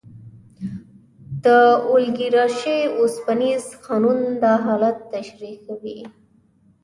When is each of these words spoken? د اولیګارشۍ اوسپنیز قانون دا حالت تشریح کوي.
د 1.43 1.45
اولیګارشۍ 1.89 2.79
اوسپنیز 2.99 3.63
قانون 3.85 4.19
دا 4.41 4.53
حالت 4.65 4.97
تشریح 5.13 5.55
کوي. 5.65 5.99